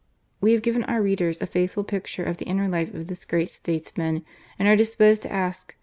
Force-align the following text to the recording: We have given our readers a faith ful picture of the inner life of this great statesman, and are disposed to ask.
We 0.39 0.53
have 0.53 0.63
given 0.63 0.83
our 0.85 0.99
readers 0.99 1.43
a 1.43 1.45
faith 1.45 1.73
ful 1.73 1.83
picture 1.83 2.23
of 2.23 2.37
the 2.37 2.45
inner 2.45 2.67
life 2.67 2.91
of 2.91 3.05
this 3.05 3.23
great 3.23 3.49
statesman, 3.49 4.25
and 4.57 4.67
are 4.67 4.75
disposed 4.75 5.21
to 5.21 5.31
ask. 5.31 5.75